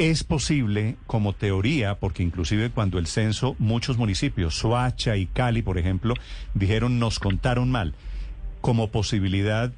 ¿Es 0.00 0.24
posible, 0.24 0.96
como 1.06 1.34
teoría, 1.34 1.96
porque 1.96 2.22
inclusive 2.22 2.70
cuando 2.70 2.98
el 2.98 3.06
censo, 3.06 3.54
muchos 3.58 3.98
municipios, 3.98 4.54
Soacha 4.54 5.18
y 5.18 5.26
Cali, 5.26 5.60
por 5.60 5.76
ejemplo, 5.76 6.14
dijeron 6.54 6.98
nos 6.98 7.18
contaron 7.18 7.70
mal, 7.70 7.92
como 8.62 8.90
posibilidad 8.90 9.74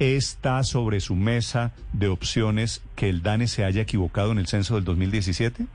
está 0.00 0.64
sobre 0.64 0.98
su 0.98 1.14
mesa 1.14 1.72
de 1.92 2.08
opciones 2.08 2.82
que 2.96 3.08
el 3.08 3.22
DANE 3.22 3.46
se 3.46 3.64
haya 3.64 3.82
equivocado 3.82 4.32
en 4.32 4.38
el 4.38 4.48
censo 4.48 4.74
del 4.74 4.82
2017? 4.82 5.66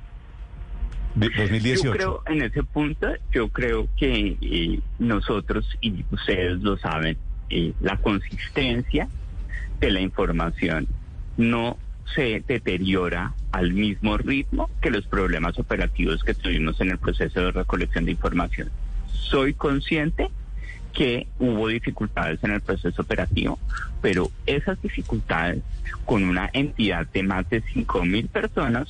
De- 1.15 1.29
2018. 1.37 1.83
Yo 1.85 1.91
creo, 1.93 2.23
en 2.27 2.41
ese 2.41 2.63
punto, 2.63 3.07
yo 3.31 3.47
creo 3.47 3.87
que 3.95 4.35
eh, 4.41 4.81
nosotros, 4.99 5.65
y 5.79 6.03
ustedes 6.11 6.59
lo 6.59 6.77
saben, 6.77 7.17
eh, 7.49 7.71
la 7.79 7.95
consistencia 7.95 9.07
de 9.79 9.89
la 9.89 10.01
información 10.01 10.85
no 11.37 11.77
se 12.13 12.43
deteriora 12.45 13.35
al 13.51 13.73
mismo 13.73 14.17
ritmo 14.17 14.69
que 14.81 14.91
los 14.91 15.05
problemas 15.07 15.57
operativos 15.57 16.23
que 16.23 16.33
tuvimos 16.33 16.79
en 16.81 16.91
el 16.91 16.97
proceso 16.97 17.41
de 17.41 17.51
recolección 17.51 18.05
de 18.05 18.11
información. 18.11 18.69
Soy 19.11 19.53
consciente 19.53 20.29
que 20.93 21.27
hubo 21.39 21.67
dificultades 21.67 22.43
en 22.43 22.51
el 22.51 22.61
proceso 22.61 23.01
operativo, 23.01 23.59
pero 24.01 24.31
esas 24.45 24.81
dificultades 24.81 25.63
con 26.05 26.23
una 26.23 26.49
entidad 26.53 27.07
de 27.07 27.23
más 27.23 27.49
de 27.49 27.61
5 27.61 28.05
mil 28.05 28.27
personas 28.27 28.87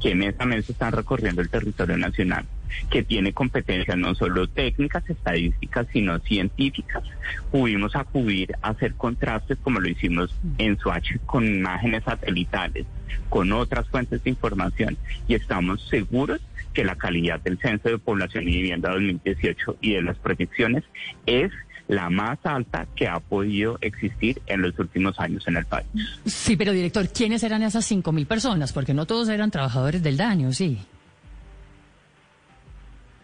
que 0.00 0.14
mes 0.14 0.34
a 0.38 0.46
mes 0.46 0.68
están 0.68 0.92
recorriendo 0.92 1.42
el 1.42 1.48
territorio 1.48 1.96
nacional, 1.96 2.44
que 2.90 3.02
tiene 3.02 3.32
competencias 3.32 3.96
no 3.96 4.14
solo 4.14 4.48
técnicas, 4.48 5.08
estadísticas, 5.08 5.86
sino 5.92 6.18
científicas. 6.20 7.02
Pudimos 7.50 7.96
acudir 7.96 8.54
a 8.62 8.70
hacer 8.70 8.94
contrastes 8.94 9.58
como 9.58 9.80
lo 9.80 9.88
hicimos 9.88 10.34
en 10.58 10.78
Swatch 10.78 11.16
con 11.26 11.46
imágenes 11.46 12.04
satelitales, 12.04 12.86
con 13.28 13.52
otras 13.52 13.88
fuentes 13.88 14.22
de 14.22 14.30
información 14.30 14.96
y 15.28 15.34
estamos 15.34 15.82
seguros 15.88 16.40
que 16.72 16.84
la 16.84 16.96
calidad 16.96 17.40
del 17.40 17.58
Censo 17.58 17.88
de 17.88 17.98
Población 17.98 18.48
y 18.48 18.56
Vivienda 18.56 18.90
2018 18.92 19.76
y 19.80 19.94
de 19.94 20.02
las 20.02 20.16
proyecciones 20.18 20.84
es 21.26 21.52
la 21.88 22.08
más 22.10 22.38
alta 22.44 22.86
que 22.96 23.08
ha 23.08 23.20
podido 23.20 23.78
existir 23.80 24.40
en 24.46 24.62
los 24.62 24.78
últimos 24.78 25.18
años 25.18 25.46
en 25.46 25.56
el 25.56 25.66
país. 25.66 25.86
Sí, 26.24 26.56
pero 26.56 26.72
director, 26.72 27.08
¿quiénes 27.08 27.42
eran 27.42 27.62
esas 27.62 27.84
cinco 27.84 28.12
mil 28.12 28.26
personas? 28.26 28.72
Porque 28.72 28.94
no 28.94 29.06
todos 29.06 29.28
eran 29.28 29.50
trabajadores 29.50 30.02
del 30.02 30.16
daño, 30.16 30.52
sí. 30.52 30.78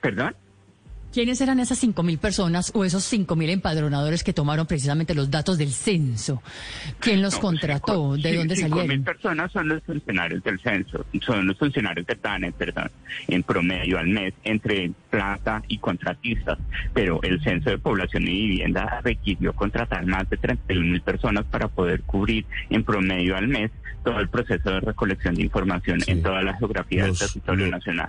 ¿Perdón? 0.08 0.34
¿Quiénes 1.12 1.38
eran 1.42 1.60
esas 1.60 1.78
cinco 1.78 2.02
mil 2.02 2.16
personas 2.18 2.70
o 2.74 2.82
esos 2.84 3.02
cinco 3.04 3.36
mil 3.36 3.50
empadronadores 3.50 4.24
que 4.24 4.32
tomaron 4.32 4.66
precisamente 4.66 5.14
los 5.14 5.30
datos 5.30 5.58
del 5.58 5.70
censo? 5.70 6.42
¿Quién 6.98 7.20
los 7.20 7.34
No, 7.34 7.40
contrató? 7.40 8.14
cinco- 8.14 8.16
¿De 8.16 8.36
dónde 8.36 8.56
cinco 8.56 8.76
mil 8.76 8.84
salieron? 8.84 9.04
personas 9.04 9.52
son 9.52 9.68
los 9.68 9.82
funcionarios 9.82 10.42
del 10.44 10.58
censo, 10.60 11.04
son 11.26 11.46
los 11.46 11.58
funcionarios 11.58 12.06
del 12.06 12.18
DANE, 12.22 12.52
perdón, 12.52 12.90
en 13.26 13.42
promedio 13.42 13.98
al 13.98 14.06
mes, 14.08 14.32
entre 14.44 14.90
plata 15.10 15.62
y 15.68 15.76
contratistas. 15.78 16.58
Pero 16.94 17.20
el 17.22 17.42
censo 17.42 17.68
de 17.68 17.76
población 17.78 18.22
y 18.24 18.46
vivienda 18.48 19.00
requirió 19.04 19.52
contratar 19.54 20.06
más 20.06 20.28
de 20.30 20.38
31 20.38 20.90
mil 20.92 21.02
personas 21.02 21.44
para 21.46 21.68
poder 21.68 22.00
cubrir 22.02 22.46
en 22.70 22.82
promedio 22.84 23.36
al 23.36 23.48
mes 23.48 23.70
todo 24.04 24.20
el 24.20 24.28
proceso 24.28 24.70
de 24.70 24.80
recolección 24.80 25.34
de 25.34 25.42
información 25.42 25.98
en 26.06 26.22
toda 26.22 26.40
la 26.42 26.56
geografía 26.56 27.04
del 27.04 27.18
territorio 27.18 27.66
nacional. 27.66 28.08